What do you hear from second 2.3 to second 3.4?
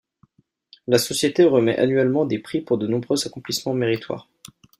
prix pour de nombreux